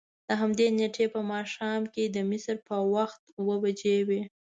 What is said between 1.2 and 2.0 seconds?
ماښام